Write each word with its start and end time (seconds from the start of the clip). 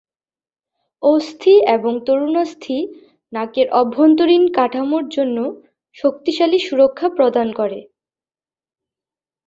অস্থি 1.03 1.53
এবং 1.67 1.93
তরুণাস্থি 2.05 2.77
নাকের 3.33 3.67
অভ্যন্তরীণ 3.71 4.43
কাঠামোর 4.53 5.05
জন্য 5.09 5.37
শক্তিশালী 5.97 6.59
সুরক্ষা 6.59 7.07
প্রদান 7.09 7.47
করে। 7.51 7.79